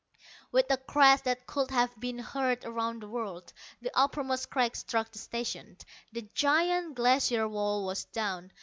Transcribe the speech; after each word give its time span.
With 0.51 0.65
a 0.71 0.77
crash 0.77 1.21
that 1.25 1.45
could 1.45 1.69
have 1.69 1.95
been 1.99 2.17
heard 2.17 2.65
around 2.65 3.03
the 3.03 3.07
world, 3.07 3.53
the 3.83 3.91
uppermost 3.95 4.49
crag 4.49 4.75
struck 4.75 5.11
the 5.11 5.19
Station. 5.19 5.77
The 6.11 6.27
giant 6.33 6.95
Glacier 6.95 7.47
wall 7.47 7.85
was 7.85 8.05
down. 8.05 8.51